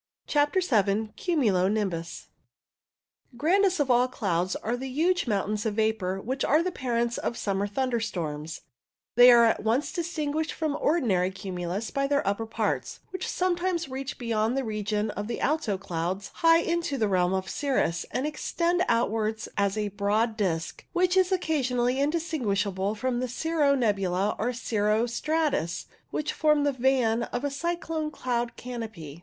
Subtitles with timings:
[0.25, 2.29] CHAPTER Vll CUMULO NIMBUS
[3.37, 7.37] Grandest of all clouds are the huge mountains of vapour which are the parents of
[7.37, 8.61] summer thunder storms.
[9.13, 13.89] They are at once distinguished from ordinary cumulus by their upper parts, which some times
[13.89, 18.25] reach beyond the region of the alto clouds high into the realm of cirrus, and
[18.25, 24.35] extend outwards as a broad disc, which is occasionally indistinguish able from the cirro nebula
[24.39, 29.19] and cirro stratus which form the, van of a cyclone cloud canopy.